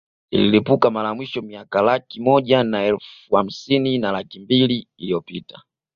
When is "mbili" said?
4.39-4.87